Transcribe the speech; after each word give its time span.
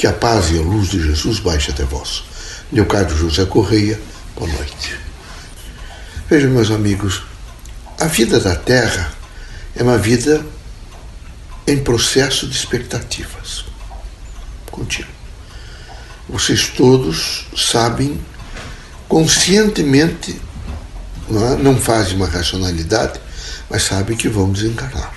Que 0.00 0.06
a 0.06 0.14
paz 0.14 0.50
e 0.50 0.58
a 0.58 0.62
luz 0.62 0.88
de 0.88 0.98
Jesus 0.98 1.40
baixe 1.40 1.70
até 1.70 1.84
vós. 1.84 2.24
Leocádio 2.72 3.14
José 3.18 3.44
Correia, 3.44 4.00
boa 4.34 4.50
noite. 4.50 4.96
Vejam, 6.26 6.48
meus 6.52 6.70
amigos, 6.70 7.22
a 7.98 8.06
vida 8.06 8.40
da 8.40 8.56
Terra 8.56 9.12
é 9.76 9.82
uma 9.82 9.98
vida 9.98 10.42
em 11.66 11.76
processo 11.80 12.46
de 12.46 12.56
expectativas 12.56 13.66
contínuo. 14.70 15.12
Vocês 16.30 16.68
todos 16.68 17.44
sabem 17.54 18.18
conscientemente, 19.06 20.40
não, 21.28 21.46
é? 21.46 21.56
não 21.56 21.76
fazem 21.76 22.16
uma 22.16 22.26
racionalidade, 22.26 23.20
mas 23.68 23.82
sabem 23.82 24.16
que 24.16 24.30
vão 24.30 24.50
desencarnar. 24.50 25.12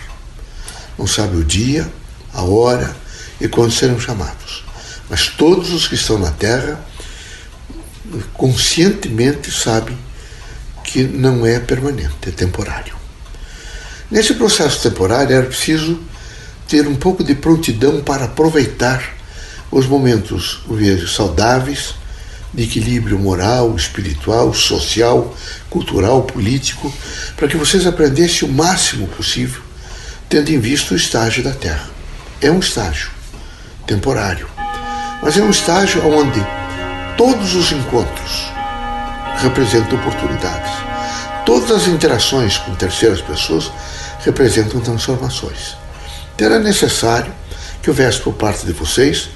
Não 1.00 1.08
sabem 1.08 1.40
o 1.40 1.46
dia, 1.46 1.90
a 2.34 2.42
hora 2.42 2.94
e 3.40 3.48
quando 3.48 3.72
serão 3.72 3.98
chamados. 3.98 4.73
Mas 5.14 5.28
todos 5.28 5.72
os 5.72 5.88
que 5.88 5.94
estão 5.94 6.18
na 6.18 6.32
Terra 6.32 6.84
conscientemente 8.34 9.52
sabem 9.52 9.96
que 10.84 11.04
não 11.04 11.46
é 11.46 11.60
permanente, 11.60 12.16
é 12.26 12.32
temporário. 12.32 12.96
Nesse 14.10 14.34
processo 14.34 14.82
temporário 14.90 15.36
era 15.36 15.46
preciso 15.46 16.00
ter 16.68 16.88
um 16.88 16.96
pouco 16.96 17.24
de 17.24 17.36
prontidão 17.36 18.02
para 18.02 18.26
aproveitar 18.26 19.16
os 19.70 19.86
momentos 19.86 20.64
vejo, 20.68 21.08
saudáveis 21.08 21.94
de 22.52 22.64
equilíbrio 22.64 23.20
moral, 23.20 23.76
espiritual, 23.76 24.52
social, 24.52 25.38
cultural, 25.70 26.24
político, 26.24 26.92
para 27.38 27.48
que 27.48 27.56
vocês 27.56 27.86
aprendessem 27.86 28.50
o 28.50 28.52
máximo 28.52 29.08
possível, 29.10 29.62
tendo 30.28 30.50
em 30.50 30.60
vista 30.60 30.96
o 30.96 30.98
estágio 30.98 31.44
da 31.44 31.52
Terra. 31.52 31.88
É 32.42 32.50
um 32.50 32.58
estágio 32.58 33.12
temporário, 33.86 34.53
mas 35.24 35.38
é 35.38 35.42
um 35.42 35.50
estágio 35.50 36.06
onde 36.06 36.46
todos 37.18 37.56
os 37.56 37.72
encontros 37.72 38.52
representam 39.38 39.98
oportunidades. 39.98 40.72
Todas 41.46 41.72
as 41.72 41.88
interações 41.88 42.58
com 42.58 42.76
terceiras 42.76 43.22
pessoas 43.22 43.72
representam 44.20 44.82
transformações. 44.82 45.78
Então 46.36 46.48
era 46.48 46.60
necessário 46.60 47.34
que 47.82 47.90
houvesse 47.90 48.20
por 48.20 48.34
parte 48.34 48.66
de 48.66 48.74
vocês 48.74 49.30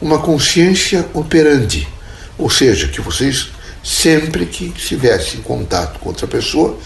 uma 0.00 0.18
consciência 0.18 1.08
operandi, 1.14 1.88
ou 2.36 2.50
seja, 2.50 2.88
que 2.88 3.00
vocês 3.00 3.50
sempre 3.82 4.44
que 4.44 4.72
estivessem 4.76 5.40
em 5.40 5.42
contato 5.42 5.98
com 6.00 6.10
outra 6.10 6.26
pessoa, 6.26 6.78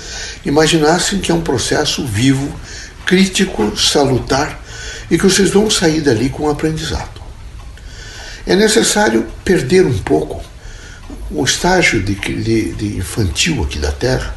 imaginassem 0.45 1.19
que 1.19 1.33
é 1.33 1.35
um 1.35 1.41
processo 1.41 2.05
vivo, 2.05 2.53
crítico, 3.05 3.77
salutar 3.77 4.61
e 5.11 5.19
que 5.19 5.25
vocês 5.25 5.51
vão 5.51 5.69
sair 5.69 6.01
dali 6.01 6.29
com 6.29 6.45
um 6.45 6.51
aprendizado. 6.51 7.24
É 8.47 8.55
necessário 8.55 9.27
perder 9.45 9.87
um 9.87 9.99
pouco 9.99 10.43
o 11.31 11.45
estágio 11.45 12.03
de, 12.03 12.15
de, 12.15 12.73
de 12.73 12.97
infantil 12.97 13.63
aqui 13.63 13.79
da 13.79 13.91
Terra. 13.91 14.35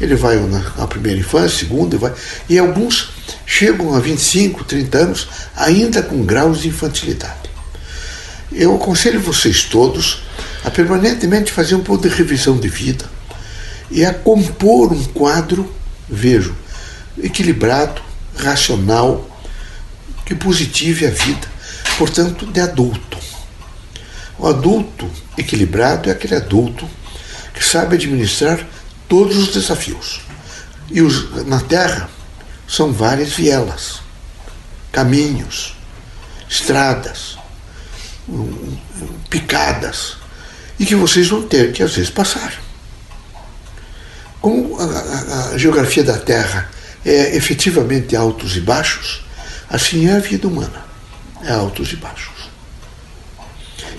Ele 0.00 0.14
vai 0.14 0.36
na, 0.36 0.86
primeira 0.86 1.20
infância, 1.20 1.58
segunda, 1.58 1.96
vai, 1.96 2.12
e 2.48 2.58
alguns 2.58 3.10
chegam 3.46 3.94
a 3.94 4.00
25, 4.00 4.64
30 4.64 4.98
anos 4.98 5.28
ainda 5.54 6.02
com 6.02 6.24
graus 6.24 6.62
de 6.62 6.68
infantilidade. 6.68 7.50
Eu 8.50 8.74
aconselho 8.74 9.20
vocês 9.20 9.64
todos 9.64 10.22
a 10.64 10.70
permanentemente 10.70 11.52
fazer 11.52 11.74
um 11.74 11.82
pouco 11.82 12.08
de 12.08 12.14
revisão 12.14 12.58
de 12.58 12.68
vida 12.68 13.04
e 13.90 14.04
a 14.04 14.12
compor 14.12 14.92
um 14.92 15.04
quadro, 15.04 15.72
vejo, 16.08 16.54
equilibrado, 17.22 18.00
racional, 18.36 19.28
que 20.24 20.34
positive 20.34 21.06
a 21.06 21.10
vida, 21.10 21.46
portanto, 21.98 22.46
de 22.46 22.60
adulto. 22.60 23.18
O 24.42 24.48
adulto 24.48 25.08
equilibrado 25.38 26.08
é 26.08 26.12
aquele 26.12 26.34
adulto 26.34 26.84
que 27.54 27.64
sabe 27.64 27.94
administrar 27.94 28.58
todos 29.08 29.36
os 29.36 29.54
desafios. 29.54 30.20
E 30.90 31.00
os, 31.00 31.46
na 31.46 31.60
Terra 31.60 32.10
são 32.66 32.92
várias 32.92 33.32
vielas, 33.34 34.00
caminhos, 34.90 35.76
estradas, 36.50 37.38
picadas 39.30 40.16
e 40.76 40.84
que 40.86 40.96
vocês 40.96 41.28
vão 41.28 41.42
ter 41.42 41.70
que 41.70 41.80
às 41.80 41.94
vezes 41.94 42.10
passar. 42.10 42.60
Como 44.40 44.76
a, 44.76 44.84
a, 44.84 45.48
a 45.50 45.58
geografia 45.58 46.02
da 46.02 46.18
Terra 46.18 46.68
é 47.06 47.36
efetivamente 47.36 48.16
altos 48.16 48.56
e 48.56 48.60
baixos, 48.60 49.24
assim 49.70 50.08
é 50.08 50.16
a 50.16 50.18
vida 50.18 50.48
humana, 50.48 50.84
é 51.44 51.52
altos 51.52 51.92
e 51.92 51.96
baixos. 51.96 52.41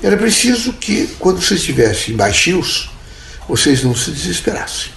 Era 0.03 0.17
preciso 0.17 0.73
que, 0.73 1.07
quando 1.17 1.41
vocês 1.41 1.61
estivessem 1.61 2.13
baixios, 2.13 2.91
vocês 3.47 3.83
não 3.85 3.95
se 3.95 4.11
desesperassem. 4.11 4.91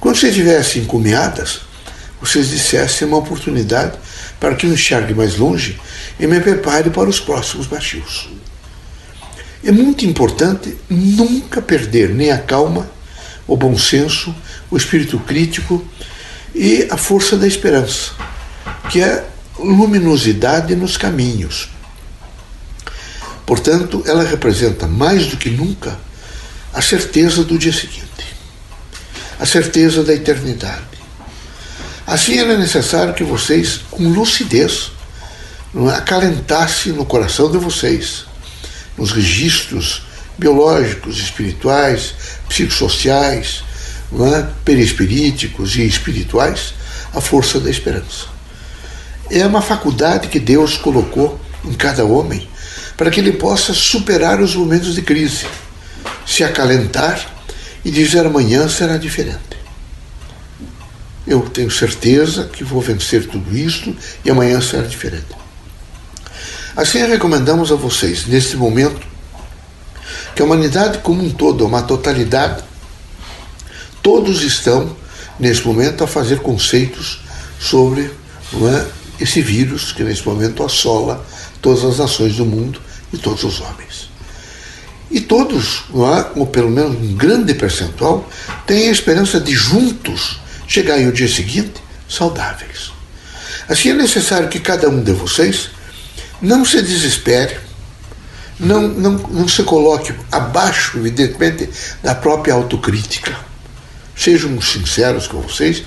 Quando 0.00 0.16
vocês 0.16 0.32
estivessem 0.32 0.82
encomiadas, 0.82 1.60
vocês 2.20 2.48
dissessem 2.48 3.06
uma 3.06 3.18
oportunidade 3.18 3.96
para 4.40 4.56
que 4.56 4.66
eu 4.66 4.72
enxergue 4.72 5.14
mais 5.14 5.36
longe 5.36 5.80
e 6.18 6.26
me 6.26 6.40
prepare 6.40 6.90
para 6.90 7.08
os 7.08 7.20
próximos 7.20 7.68
baixos. 7.68 8.28
É 9.62 9.70
muito 9.70 10.04
importante 10.04 10.76
nunca 10.90 11.62
perder 11.62 12.10
nem 12.10 12.32
a 12.32 12.38
calma, 12.38 12.90
o 13.46 13.56
bom 13.56 13.78
senso, 13.78 14.34
o 14.70 14.76
espírito 14.76 15.20
crítico 15.20 15.86
e 16.52 16.88
a 16.90 16.96
força 16.96 17.36
da 17.36 17.46
esperança, 17.46 18.10
que 18.90 19.00
é 19.00 19.24
luminosidade 19.56 20.74
nos 20.74 20.96
caminhos. 20.96 21.68
Portanto, 23.48 24.04
ela 24.06 24.24
representa 24.24 24.86
mais 24.86 25.28
do 25.28 25.38
que 25.38 25.48
nunca 25.48 25.98
a 26.70 26.82
certeza 26.82 27.42
do 27.42 27.58
dia 27.58 27.72
seguinte, 27.72 28.36
a 29.40 29.46
certeza 29.46 30.04
da 30.04 30.12
eternidade. 30.12 30.84
Assim 32.06 32.36
era 32.38 32.58
necessário 32.58 33.14
que 33.14 33.24
vocês, 33.24 33.80
com 33.90 34.06
lucidez, 34.06 34.92
é, 35.74 35.94
acalentasse 35.94 36.90
no 36.90 37.06
coração 37.06 37.50
de 37.50 37.56
vocês, 37.56 38.26
nos 38.98 39.12
registros 39.12 40.02
biológicos, 40.36 41.18
espirituais, 41.18 42.12
psicossociais, 42.50 43.64
é, 44.12 44.46
perispiríticos 44.62 45.74
e 45.76 45.86
espirituais, 45.86 46.74
a 47.14 47.20
força 47.22 47.58
da 47.58 47.70
esperança. 47.70 48.26
É 49.30 49.46
uma 49.46 49.62
faculdade 49.62 50.28
que 50.28 50.38
Deus 50.38 50.76
colocou 50.76 51.40
em 51.64 51.72
cada 51.72 52.04
homem 52.04 52.46
para 52.98 53.12
que 53.12 53.20
ele 53.20 53.30
possa 53.30 53.72
superar 53.72 54.40
os 54.40 54.56
momentos 54.56 54.96
de 54.96 55.02
crise, 55.02 55.46
se 56.26 56.42
acalentar 56.42 57.24
e 57.84 57.92
dizer 57.92 58.26
amanhã 58.26 58.68
será 58.68 58.96
diferente. 58.96 59.38
Eu 61.24 61.42
tenho 61.42 61.70
certeza 61.70 62.50
que 62.52 62.64
vou 62.64 62.80
vencer 62.80 63.28
tudo 63.28 63.56
isto 63.56 63.96
e 64.24 64.30
amanhã 64.30 64.60
será 64.60 64.82
diferente. 64.82 65.28
Assim 66.76 66.98
recomendamos 67.06 67.70
a 67.70 67.76
vocês, 67.76 68.26
neste 68.26 68.56
momento, 68.56 69.06
que 70.34 70.42
a 70.42 70.44
humanidade 70.44 70.98
como 70.98 71.22
um 71.22 71.30
todo, 71.30 71.64
uma 71.64 71.82
totalidade, 71.82 72.64
todos 74.02 74.42
estão, 74.42 74.96
nesse 75.38 75.64
momento, 75.64 76.02
a 76.02 76.08
fazer 76.08 76.40
conceitos 76.40 77.20
sobre 77.60 78.10
é, 78.54 78.86
esse 79.20 79.40
vírus 79.40 79.92
que, 79.92 80.02
nesse 80.02 80.26
momento, 80.26 80.64
assola 80.64 81.24
todas 81.62 81.84
as 81.84 81.98
nações 81.98 82.34
do 82.36 82.44
mundo 82.44 82.87
e 83.12 83.18
todos 83.18 83.44
os 83.44 83.60
homens. 83.60 84.08
E 85.10 85.20
todos, 85.20 85.84
é, 85.90 86.38
ou 86.38 86.46
pelo 86.46 86.70
menos 86.70 86.96
um 86.96 87.14
grande 87.14 87.54
percentual, 87.54 88.28
têm 88.66 88.88
a 88.88 88.92
esperança 88.92 89.40
de 89.40 89.54
juntos 89.54 90.38
chegar 90.66 90.98
no 90.98 91.12
dia 91.12 91.28
seguinte 91.28 91.82
saudáveis. 92.08 92.92
Assim 93.68 93.90
é 93.90 93.94
necessário 93.94 94.48
que 94.48 94.60
cada 94.60 94.88
um 94.88 95.02
de 95.02 95.12
vocês 95.12 95.70
não 96.40 96.64
se 96.64 96.80
desespere, 96.82 97.56
não, 98.58 98.82
não, 98.88 99.12
não 99.12 99.48
se 99.48 99.62
coloque 99.62 100.12
abaixo, 100.30 100.98
evidentemente, 100.98 101.68
da 102.02 102.14
própria 102.14 102.54
autocrítica. 102.54 103.36
Sejam 104.16 104.60
sinceros 104.60 105.26
com 105.26 105.40
vocês. 105.40 105.82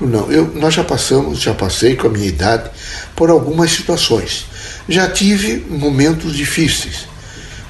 Não, 0.00 0.30
eu, 0.30 0.52
nós 0.54 0.74
já 0.74 0.84
passamos, 0.84 1.40
já 1.40 1.54
passei 1.54 1.96
com 1.96 2.06
a 2.06 2.10
minha 2.10 2.26
idade 2.26 2.70
por 3.16 3.30
algumas 3.30 3.72
situações. 3.72 4.46
Já 4.88 5.08
tive 5.08 5.64
momentos 5.68 6.36
difíceis, 6.36 7.06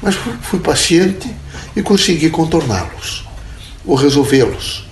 mas 0.03 0.15
fui, 0.43 0.59
paciente 0.59 1.29
e 1.77 1.83
consegui 1.83 2.31
contorná-los, 2.31 3.25
ou 3.85 3.95
resolvê-los, 3.95 4.87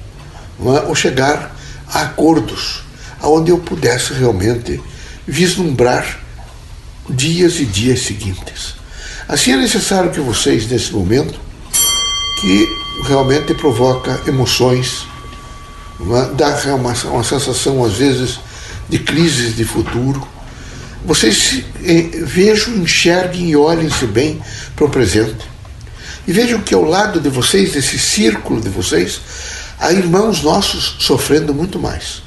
é? 0.60 0.86
ou 0.86 0.94
chegar 0.94 1.54
a 1.88 2.02
acordos 2.02 2.82
onde 3.22 3.50
eu 3.50 3.58
pudesse 3.58 4.12
realmente 4.14 4.80
vislumbrar 5.26 6.20
dias 7.08 7.60
e 7.60 7.64
dias 7.64 8.00
seguintes. 8.00 8.74
Assim 9.28 9.52
é 9.52 9.56
necessário 9.56 10.10
que 10.10 10.20
vocês, 10.20 10.66
nesse 10.69 10.92
momento, 10.92 11.40
que 12.40 12.69
realmente 13.06 13.54
provoca 13.54 14.20
emoções, 14.26 15.06
uma, 15.98 16.26
dá 16.26 16.48
uma, 16.74 16.92
uma 16.92 17.24
sensação, 17.24 17.84
às 17.84 17.94
vezes, 17.94 18.40
de 18.88 18.98
crises 18.98 19.56
de 19.56 19.64
futuro, 19.64 20.26
vocês 21.04 21.62
eh, 21.82 22.10
vejam, 22.25 22.76
enxerguem 22.76 23.50
e 23.50 23.56
olhem-se 23.56 24.06
bem 24.06 24.40
para 24.76 24.84
o 24.84 24.90
presente. 24.90 25.50
E 26.26 26.32
vejam 26.32 26.60
que 26.60 26.75
ao 26.75 26.84
lado 26.84 27.20
de 27.20 27.28
vocês, 27.28 27.72
desse 27.72 27.99
círculo 27.99 28.60
de 28.60 28.69
vocês, 28.69 29.20
há 29.78 29.93
irmãos 29.93 30.43
nossos 30.43 30.96
sofrendo 31.00 31.52
muito 31.52 31.78
mais. 31.78 32.22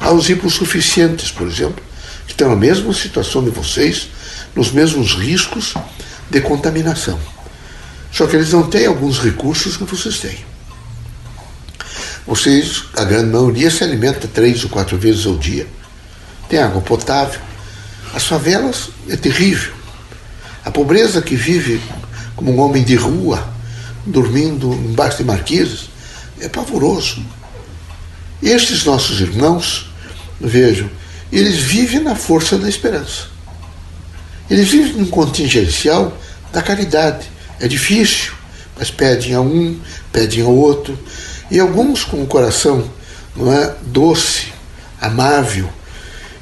Há 0.00 0.12
os 0.12 0.30
hipossuficientes, 0.30 1.30
por 1.32 1.48
exemplo, 1.48 1.82
que 2.26 2.32
estão 2.32 2.50
na 2.50 2.56
mesma 2.56 2.94
situação 2.94 3.42
de 3.42 3.50
vocês, 3.50 4.08
nos 4.54 4.70
mesmos 4.70 5.14
riscos 5.14 5.74
de 6.30 6.40
contaminação. 6.40 7.18
Só 8.12 8.26
que 8.26 8.36
eles 8.36 8.52
não 8.52 8.68
têm 8.70 8.86
alguns 8.86 9.18
recursos 9.18 9.76
que 9.76 9.84
vocês 9.84 10.20
têm. 10.20 10.38
Vocês, 12.26 12.84
a 12.96 13.04
grande 13.04 13.30
maioria, 13.30 13.70
se 13.70 13.82
alimenta 13.82 14.28
três 14.28 14.62
ou 14.62 14.70
quatro 14.70 14.96
vezes 14.96 15.26
ao 15.26 15.36
dia. 15.36 15.66
Tem 16.48 16.60
água 16.60 16.80
potável. 16.80 17.47
As 18.18 18.26
favelas 18.26 18.90
é 19.08 19.16
terrível. 19.16 19.72
A 20.64 20.72
pobreza 20.72 21.22
que 21.22 21.36
vive 21.36 21.80
como 22.34 22.52
um 22.52 22.58
homem 22.58 22.82
de 22.82 22.96
rua, 22.96 23.48
dormindo 24.04 24.72
embaixo 24.72 25.18
de 25.18 25.24
marquises, 25.24 25.88
é 26.40 26.48
pavoroso. 26.48 27.24
Estes 28.42 28.84
nossos 28.84 29.20
irmãos, 29.20 29.88
vejam, 30.40 30.90
eles 31.30 31.58
vivem 31.58 32.00
na 32.00 32.16
força 32.16 32.58
da 32.58 32.68
esperança. 32.68 33.28
Eles 34.50 34.68
vivem 34.68 34.94
num 34.94 35.06
contingencial 35.06 36.12
da 36.52 36.60
caridade. 36.60 37.30
É 37.60 37.68
difícil, 37.68 38.32
mas 38.76 38.90
pedem 38.90 39.34
a 39.34 39.40
um, 39.40 39.78
pedem 40.10 40.42
ao 40.42 40.52
outro. 40.52 40.98
E 41.52 41.60
alguns 41.60 42.02
com 42.02 42.20
o 42.20 42.26
coração 42.26 42.90
não 43.36 43.52
é, 43.52 43.76
doce, 43.86 44.48
amável 45.00 45.70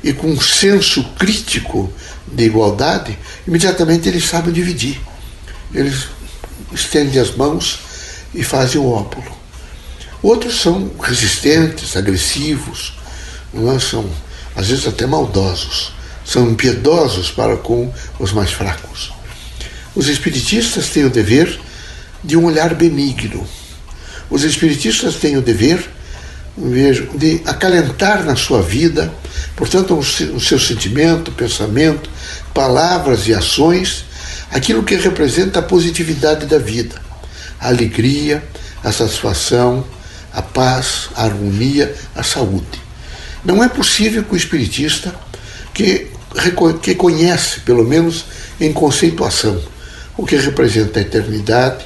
e 0.06 0.12
com 0.12 0.28
um 0.28 0.40
senso 0.40 1.04
crítico 1.18 1.92
de 2.26 2.44
igualdade, 2.44 3.18
imediatamente 3.46 4.08
eles 4.08 4.24
sabem 4.24 4.52
dividir 4.52 4.98
eles 5.74 6.08
estendem 6.72 7.20
as 7.20 7.34
mãos 7.34 7.78
e 8.34 8.42
fazem 8.42 8.80
o 8.80 8.90
ópulo. 8.90 9.36
Outros 10.22 10.60
são 10.60 10.90
resistentes, 11.00 11.96
agressivos, 11.96 12.94
é? 13.54 13.78
são 13.78 14.08
às 14.54 14.68
vezes 14.68 14.86
até 14.86 15.06
maldosos, 15.06 15.92
são 16.24 16.50
impiedosos 16.50 17.30
para 17.30 17.56
com 17.56 17.92
os 18.18 18.32
mais 18.32 18.50
fracos. 18.50 19.12
Os 19.94 20.08
espiritistas 20.08 20.88
têm 20.88 21.04
o 21.04 21.10
dever 21.10 21.60
de 22.24 22.36
um 22.36 22.44
olhar 22.46 22.74
benigno. 22.74 23.46
Os 24.30 24.42
espiritistas 24.42 25.16
têm 25.16 25.36
o 25.36 25.42
dever 25.42 25.88
de 27.14 27.42
acalentar 27.44 28.24
na 28.24 28.34
sua 28.34 28.62
vida, 28.62 29.12
portanto, 29.54 29.96
o 29.96 30.40
seu 30.40 30.58
sentimento, 30.58 31.30
pensamento, 31.32 32.10
palavras 32.52 33.28
e 33.28 33.34
ações 33.34 34.06
aquilo 34.50 34.82
que 34.82 34.96
representa 34.96 35.58
a 35.58 35.62
positividade 35.62 36.46
da 36.46 36.58
vida, 36.58 37.00
a 37.60 37.68
alegria, 37.68 38.42
a 38.82 38.92
satisfação, 38.92 39.84
a 40.32 40.42
paz, 40.42 41.08
a 41.14 41.24
harmonia, 41.24 41.94
a 42.14 42.22
saúde. 42.22 42.80
Não 43.44 43.62
é 43.62 43.68
possível 43.68 44.22
que 44.24 44.34
o 44.34 44.36
espiritista, 44.36 45.14
que, 45.72 46.08
que 46.82 46.94
conhece, 46.94 47.60
pelo 47.60 47.84
menos 47.84 48.24
em 48.60 48.72
conceituação, 48.72 49.60
o 50.16 50.24
que 50.24 50.36
representa 50.36 50.98
a 50.98 51.02
eternidade, 51.02 51.84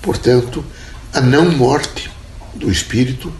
portanto, 0.00 0.64
a 1.12 1.20
não 1.20 1.50
morte 1.50 2.10
do 2.54 2.70
espírito, 2.70 3.32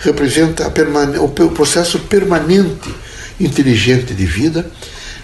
representa 0.00 0.72
o 1.20 1.50
processo 1.50 1.98
permanente 2.00 2.92
inteligente 3.38 4.12
de 4.14 4.26
vida, 4.26 4.70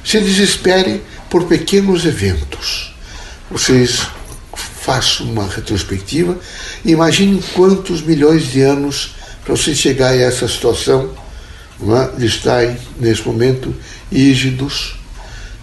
se 0.05 0.21
desespere 0.21 1.03
por 1.29 1.45
pequenos 1.45 2.05
eventos. 2.05 2.95
Vocês 3.51 4.07
façam 4.55 5.27
uma 5.27 5.49
retrospectiva 5.49 6.39
imaginem 6.85 7.43
quantos 7.55 8.01
milhões 8.03 8.53
de 8.53 8.63
anos 8.63 9.17
para 9.45 9.57
você 9.57 9.75
chegar 9.75 10.11
a 10.11 10.17
essa 10.17 10.47
situação 10.47 11.11
é? 11.81 12.19
de 12.19 12.27
estarem, 12.27 12.77
nesse 12.99 13.27
momento, 13.27 13.75
rígidos, 14.11 14.97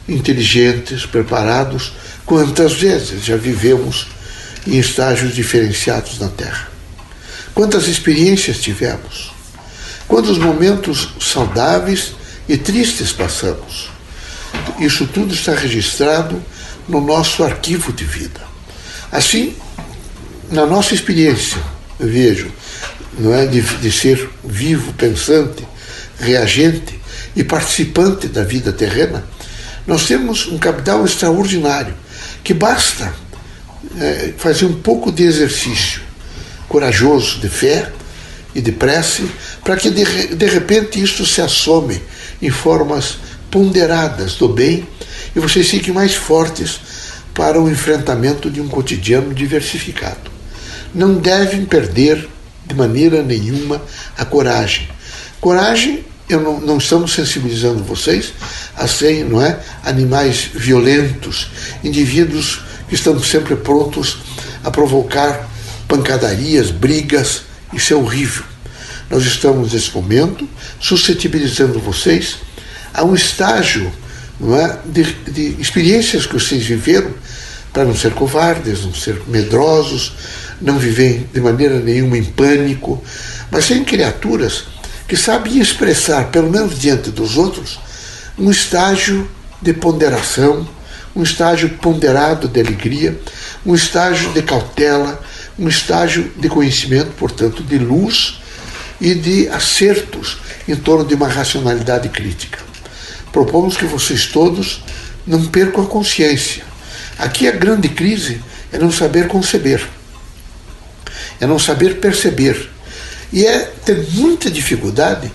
inteligentes, 0.08 1.06
preparados. 1.06 1.94
Quantas 2.26 2.74
vezes 2.74 3.24
já 3.24 3.36
vivemos 3.36 4.08
em 4.68 4.78
estágios 4.78 5.34
diferenciados 5.34 6.20
na 6.20 6.28
Terra? 6.30 6.73
Quantas 7.54 7.88
experiências 7.88 8.58
tivemos? 8.58 9.32
Quantos 10.08 10.40
momentos 10.40 11.10
saudáveis 11.20 12.14
e 12.50 12.58
tristes 12.58 13.12
passamos? 13.12 13.90
Isso 14.80 15.06
tudo 15.06 15.36
está 15.36 15.54
registrado 15.54 16.42
no 16.88 17.00
nosso 17.00 17.44
arquivo 17.44 17.94
de 17.94 18.06
vida. 18.06 18.42
Assim, 19.12 19.56
na 20.52 20.66
nossa 20.66 20.96
experiência, 20.96 21.62
eu 22.00 22.08
vejo, 22.08 22.52
não 23.20 23.34
é, 23.34 23.46
de, 23.46 23.62
de 23.62 23.92
ser 23.92 24.30
vivo, 24.44 24.92
pensante, 24.94 25.66
reagente 26.20 27.00
e 27.36 27.44
participante 27.44 28.28
da 28.28 28.44
vida 28.44 28.74
terrena, 28.74 29.24
nós 29.86 30.08
temos 30.08 30.48
um 30.48 30.58
capital 30.58 31.06
extraordinário 31.06 31.94
que 32.44 32.54
basta 32.54 33.14
é, 34.00 34.34
fazer 34.38 34.66
um 34.66 34.82
pouco 34.82 35.12
de 35.12 35.24
exercício 35.24 36.03
corajoso 36.74 37.40
de 37.40 37.50
fé 37.50 37.88
e 38.56 38.60
de 38.60 38.72
prece 38.72 39.30
para 39.64 39.78
que 39.78 39.92
de, 39.92 40.36
de 40.36 40.46
repente 40.48 41.00
isto 41.00 41.24
se 41.24 41.40
assome 41.40 42.02
em 42.42 42.50
formas 42.50 43.20
ponderadas 43.52 44.34
do 44.34 44.50
bem 44.50 44.88
e 45.36 45.40
vocês 45.40 45.70
fiquem 45.70 45.94
mais 45.94 46.16
fortes 46.16 46.80
para 47.32 47.62
o 47.62 47.70
enfrentamento 47.70 48.50
de 48.50 48.60
um 48.60 48.68
cotidiano 48.68 49.36
diversificado. 49.36 50.32
Não 50.96 51.14
devem 51.14 51.64
perder 51.64 52.28
de 52.66 52.74
maneira 52.74 53.22
nenhuma 53.22 53.80
a 54.18 54.26
coragem. 54.26 54.90
Coragem, 55.40 56.04
eu 56.28 56.42
não, 56.42 56.60
não 56.60 56.78
estamos 56.80 57.14
sensibilizando 57.14 57.84
vocês 57.84 58.34
a 58.76 58.88
serem, 58.88 59.26
não 59.26 59.40
é, 59.40 59.60
animais 59.84 60.50
violentos, 60.52 61.52
indivíduos 61.84 62.62
que 62.90 62.96
estão 62.96 63.22
sempre 63.22 63.56
prontos 63.58 64.18
a 64.64 64.72
provocar 64.72 65.53
pancadarias, 65.94 66.72
brigas, 66.72 67.44
isso 67.72 67.94
é 67.94 67.96
horrível. 67.96 68.44
Nós 69.12 69.24
estamos 69.26 69.74
nesse 69.74 69.94
momento 69.94 70.50
suscetibilizando 70.80 71.80
vocês 71.80 72.38
a 72.92 73.04
um 73.04 73.14
estágio 73.14 73.94
é, 74.42 74.78
de, 74.86 75.04
de 75.30 75.62
experiências 75.62 76.26
que 76.26 76.34
vocês 76.34 76.66
viveram 76.66 77.12
para 77.72 77.86
não 77.86 77.96
ser 77.96 78.12
covardes, 78.14 78.84
não 78.84 78.94
ser 78.94 79.22
medrosos, 79.28 80.14
não 80.60 80.80
viver 80.80 81.30
de 81.32 81.40
maneira 81.40 81.80
nenhuma 81.80 82.18
em 82.18 82.24
pânico, 82.24 83.04
mas 83.52 83.66
serem 83.66 83.84
criaturas 83.84 84.64
que 85.08 85.16
sabem 85.16 85.60
expressar, 85.60 86.32
pelo 86.32 86.50
menos 86.50 86.80
diante 86.80 87.12
dos 87.12 87.38
outros, 87.38 87.80
um 88.40 88.50
estágio 88.50 89.30
de 89.62 89.74
ponderação, 89.74 90.68
um 91.16 91.24
estágio 91.24 91.70
ponderado 91.70 92.48
de 92.48 92.60
alegria, 92.60 93.20
um 93.66 93.76
estágio 93.76 94.32
de 94.34 94.42
cautela, 94.42 95.22
um 95.58 95.68
estágio 95.68 96.32
de 96.38 96.50
conhecimento, 96.50 97.12
portanto, 97.18 97.64
de 97.64 97.78
luz 97.78 98.42
e 99.00 99.14
de 99.14 99.48
acertos 99.50 100.38
em 100.68 100.76
torno 100.76 101.06
de 101.06 101.14
uma 101.14 101.28
racionalidade 101.28 102.10
crítica 102.10 102.64
propomos 103.34 103.76
que 103.76 103.86
vocês 103.86 104.28
todos 104.28 104.82
não 105.26 105.44
percam 105.48 105.84
a 105.84 105.88
consciência. 105.88 106.64
Aqui 107.18 107.48
a 107.48 107.52
grande 107.52 107.90
crise 107.90 108.40
é 108.72 108.78
não 108.78 108.92
saber 108.92 109.28
conceber, 109.28 109.86
é 111.42 111.48
não 111.48 111.60
saber 111.60 112.00
perceber, 112.00 112.70
e 113.34 113.46
é 113.46 113.60
ter 113.84 114.08
muita 114.12 114.50
dificuldade 114.50 115.32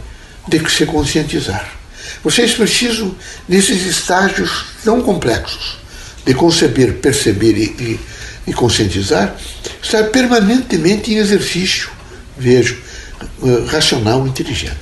de 0.47 0.71
se 0.71 0.87
conscientizar. 0.87 1.78
Vocês 2.23 2.55
precisam, 2.55 3.15
nesses 3.49 3.87
estágios 3.87 4.67
tão 4.85 5.01
complexos, 5.01 5.79
de 6.25 6.35
conceber, 6.35 6.95
perceber 6.95 7.57
e, 7.57 7.65
e, 7.83 8.01
e 8.49 8.53
conscientizar, 8.53 9.35
estar 9.83 10.05
permanentemente 10.05 11.13
em 11.13 11.17
exercício, 11.17 11.91
vejo, 12.37 12.79
eh, 13.21 13.65
racional 13.71 14.27
inteligente. 14.27 14.79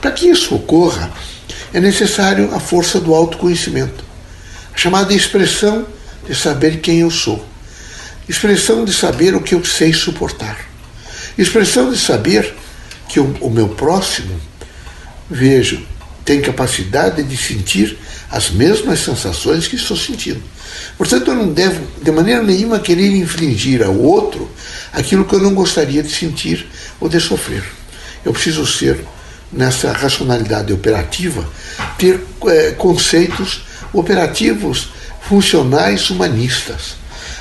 Para 0.00 0.10
que 0.10 0.28
isso 0.28 0.54
ocorra, 0.54 1.12
é 1.72 1.80
necessário 1.80 2.54
a 2.54 2.60
força 2.60 3.00
do 3.00 3.14
autoconhecimento, 3.14 4.04
a 4.74 4.76
chamada 4.76 5.14
expressão 5.14 5.86
de 6.26 6.34
saber 6.34 6.80
quem 6.80 7.00
eu 7.00 7.10
sou, 7.10 7.44
expressão 8.28 8.84
de 8.84 8.92
saber 8.92 9.34
o 9.34 9.40
que 9.40 9.54
eu 9.54 9.64
sei 9.64 9.92
suportar, 9.92 10.58
expressão 11.38 11.90
de 11.90 11.98
saber 11.98 12.54
que 13.08 13.20
o, 13.20 13.36
o 13.40 13.50
meu 13.50 13.68
próximo, 13.68 14.40
vejo, 15.30 15.86
tem 16.24 16.40
capacidade 16.40 17.22
de 17.22 17.36
sentir 17.36 17.98
as 18.30 18.50
mesmas 18.50 19.00
sensações 19.00 19.66
que 19.66 19.76
estou 19.76 19.96
sentindo. 19.96 20.42
Portanto, 20.96 21.30
eu 21.30 21.34
não 21.34 21.52
devo, 21.52 21.86
de 22.02 22.10
maneira 22.10 22.42
nenhuma, 22.42 22.80
querer 22.80 23.14
infligir 23.14 23.82
ao 23.82 23.96
outro 23.96 24.50
aquilo 24.92 25.24
que 25.24 25.34
eu 25.34 25.40
não 25.40 25.54
gostaria 25.54 26.02
de 26.02 26.10
sentir 26.10 26.66
ou 27.00 27.08
de 27.08 27.20
sofrer. 27.20 27.64
Eu 28.24 28.32
preciso 28.32 28.66
ser 28.66 29.04
nessa 29.52 29.92
racionalidade 29.92 30.72
operativa, 30.72 31.46
ter 31.98 32.20
é, 32.46 32.70
conceitos 32.70 33.62
operativos, 33.92 34.88
funcionais, 35.20 36.08
humanistas, 36.08 36.96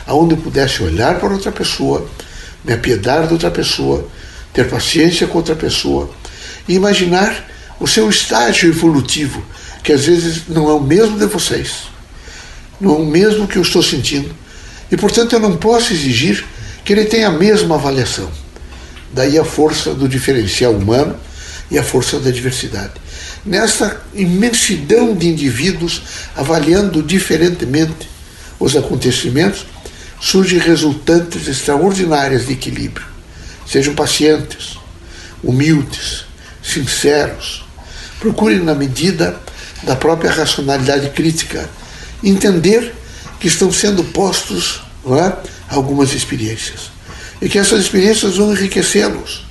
aonde 0.06 0.34
eu 0.34 0.38
pudesse 0.38 0.84
olhar 0.84 1.20
para 1.20 1.34
outra 1.34 1.52
pessoa, 1.52 2.06
me 2.66 2.74
apiedar 2.74 3.28
de 3.28 3.34
outra 3.34 3.50
pessoa, 3.50 4.08
ter 4.54 4.70
paciência 4.70 5.26
com 5.28 5.38
outra 5.38 5.56
pessoa 5.56 6.10
e 6.68 6.74
imaginar 6.74 7.51
o 7.82 7.88
seu 7.88 8.08
estágio 8.10 8.70
evolutivo, 8.70 9.44
que 9.84 9.92
às 9.92 10.06
vezes 10.06 10.44
não 10.48 10.70
é 10.70 10.74
o 10.74 10.80
mesmo 10.80 11.18
de 11.18 11.26
vocês, 11.26 11.90
não 12.80 12.92
é 12.92 12.98
o 13.00 13.06
mesmo 13.06 13.48
que 13.48 13.58
eu 13.58 13.64
estou 13.64 13.82
sentindo, 13.82 14.34
e 14.92 14.96
portanto 14.96 15.34
eu 15.34 15.40
não 15.40 15.58
posso 15.58 15.92
exigir 15.92 16.46
que 16.86 16.94
ele 16.94 17.06
tenha 17.06 17.28
a 17.28 17.32
mesma 17.32 17.76
avaliação. 17.76 18.32
Daí 19.12 19.38
a 19.38 19.44
força 19.44 19.96
do 19.96 20.08
diferencial 20.08 20.74
humano 20.74 21.18
e 21.72 21.78
a 21.80 21.84
força 21.84 22.20
da 22.20 22.30
diversidade. 22.30 22.94
Nessa 23.44 24.00
imensidão 24.14 25.16
de 25.16 25.28
indivíduos 25.28 26.04
avaliando 26.36 27.02
diferentemente 27.02 28.08
os 28.60 28.76
acontecimentos, 28.76 29.66
surgem 30.20 30.60
resultantes 30.60 31.48
extraordinárias 31.48 32.46
de 32.46 32.54
equilíbrio. 32.54 33.08
Sejam 33.66 33.96
pacientes, 33.96 34.78
humildes, 35.44 36.26
sinceros. 36.62 37.66
Procurem, 38.22 38.60
na 38.60 38.76
medida 38.76 39.36
da 39.82 39.96
própria 39.96 40.32
racionalidade 40.32 41.10
crítica, 41.10 41.68
entender 42.24 42.94
que 43.40 43.48
estão 43.48 43.72
sendo 43.72 44.04
postos 44.04 44.84
é, 45.08 45.34
algumas 45.68 46.14
experiências 46.14 46.92
e 47.42 47.50
que 47.50 47.58
essas 47.58 47.82
experiências 47.82 48.38
vão 48.38 48.54
enriquecê-los, 48.54 49.44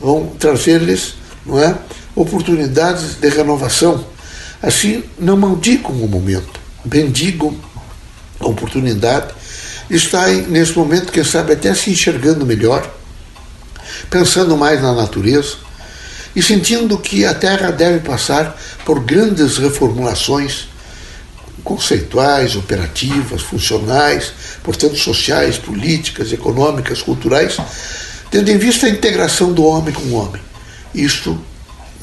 vão 0.00 0.28
trazer-lhes 0.38 1.14
é, 1.62 1.74
oportunidades 2.14 3.16
de 3.16 3.28
renovação. 3.28 4.02
Assim, 4.62 5.04
não 5.18 5.36
maldigam 5.36 5.90
o 5.90 6.08
momento, 6.08 6.58
bendigam 6.82 7.54
a 8.40 8.46
oportunidade 8.46 9.34
de 9.90 9.96
estarem 9.96 10.46
nesse 10.46 10.74
momento, 10.74 11.12
quem 11.12 11.22
sabe, 11.22 11.52
até 11.52 11.74
se 11.74 11.90
enxergando 11.90 12.46
melhor, 12.46 12.90
pensando 14.08 14.56
mais 14.56 14.80
na 14.80 14.94
natureza 14.94 15.65
e 16.36 16.42
sentindo 16.42 16.98
que 16.98 17.24
a 17.24 17.32
Terra 17.32 17.70
deve 17.70 18.00
passar 18.00 18.60
por 18.84 19.00
grandes 19.00 19.56
reformulações 19.56 20.68
conceituais, 21.64 22.54
operativas, 22.54 23.40
funcionais, 23.40 24.32
portanto 24.62 24.96
sociais, 24.96 25.56
políticas, 25.56 26.30
econômicas, 26.32 27.00
culturais, 27.00 27.56
tendo 28.30 28.50
em 28.50 28.58
vista 28.58 28.86
a 28.86 28.90
integração 28.90 29.50
do 29.50 29.64
homem 29.64 29.94
com 29.94 30.02
o 30.02 30.12
homem. 30.12 30.42
Isto, 30.94 31.40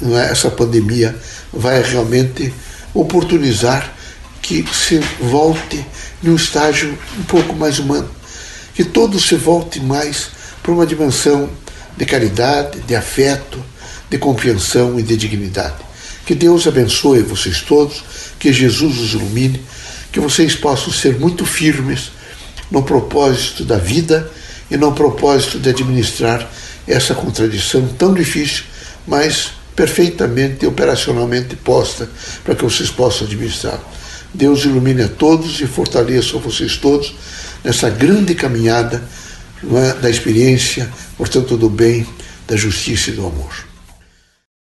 é, 0.02 0.32
essa 0.32 0.50
pandemia 0.50 1.16
vai 1.54 1.84
realmente 1.84 2.52
oportunizar 2.92 3.94
que 4.42 4.66
se 4.74 4.98
volte 5.22 5.86
num 6.24 6.36
estágio 6.36 6.98
um 7.20 7.24
pouco 7.24 7.56
mais 7.56 7.78
humano, 7.78 8.10
que 8.74 8.84
todo 8.84 9.20
se 9.20 9.36
volte 9.36 9.80
mais 9.80 10.30
para 10.64 10.72
uma 10.72 10.88
dimensão 10.88 11.50
de 11.96 12.06
caridade, 12.06 12.82
de 12.82 12.96
afeto, 12.96 13.64
de 14.14 14.20
compreensão 14.20 15.00
e 15.00 15.02
de 15.02 15.18
dignidade. 15.18 15.78
Que 16.24 16.36
Deus 16.36 16.68
abençoe 16.68 17.24
vocês 17.24 17.62
todos, 17.62 18.04
que 18.38 18.54
Jesus 18.54 19.00
os 19.00 19.14
ilumine, 19.14 19.60
que 20.12 20.20
vocês 20.20 20.56
possam 20.56 20.94
ser 20.94 21.18
muito 21.18 21.48
firmes 21.48 22.12
no 22.70 22.84
propósito 22.84 23.66
da 23.66 23.80
vida 23.80 24.32
e 24.70 24.78
no 24.78 24.92
propósito 24.92 25.58
de 25.58 25.68
administrar 25.68 26.48
essa 26.88 27.16
contradição 27.16 27.88
tão 27.98 28.14
difícil, 28.14 28.66
mas 29.08 29.54
perfeitamente 29.76 30.64
operacionalmente 30.68 31.56
posta 31.56 32.08
para 32.44 32.54
que 32.54 32.64
vocês 32.64 32.92
possam 32.92 33.26
administrar. 33.26 33.80
Deus 34.32 34.64
ilumine 34.64 35.02
a 35.02 35.08
todos 35.08 35.60
e 35.60 35.66
fortaleça 35.66 36.38
vocês 36.38 36.78
todos 36.78 37.16
nessa 37.64 37.90
grande 37.90 38.36
caminhada 38.36 39.04
é, 39.64 39.94
da 40.00 40.10
experiência, 40.10 40.88
portanto, 41.18 41.58
do 41.58 41.68
bem, 41.70 42.06
da 42.48 42.56
justiça 42.56 43.10
e 43.10 43.14
do 43.14 43.26
amor. 43.26 43.73